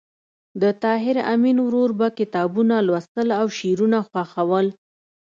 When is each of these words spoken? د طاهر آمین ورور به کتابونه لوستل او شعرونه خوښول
د 0.61 0.63
طاهر 0.83 1.15
آمین 1.33 1.57
ورور 1.65 1.89
به 1.99 2.07
کتابونه 2.19 2.75
لوستل 2.87 3.27
او 3.39 3.45
شعرونه 3.57 3.97
خوښول 4.09 4.67